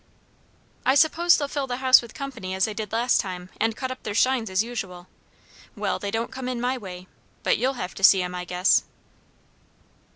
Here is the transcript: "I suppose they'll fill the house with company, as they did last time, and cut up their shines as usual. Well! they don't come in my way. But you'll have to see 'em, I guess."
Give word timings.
"I 0.83 0.95
suppose 0.95 1.37
they'll 1.37 1.47
fill 1.47 1.67
the 1.67 1.77
house 1.77 2.01
with 2.01 2.15
company, 2.15 2.55
as 2.55 2.65
they 2.65 2.73
did 2.73 2.91
last 2.91 3.21
time, 3.21 3.51
and 3.59 3.75
cut 3.75 3.91
up 3.91 4.01
their 4.01 4.15
shines 4.15 4.49
as 4.49 4.63
usual. 4.63 5.07
Well! 5.75 5.99
they 5.99 6.09
don't 6.09 6.31
come 6.31 6.49
in 6.49 6.59
my 6.59 6.75
way. 6.75 7.05
But 7.43 7.59
you'll 7.59 7.73
have 7.73 7.93
to 7.93 8.03
see 8.03 8.23
'em, 8.23 8.33
I 8.33 8.43
guess." 8.45 8.85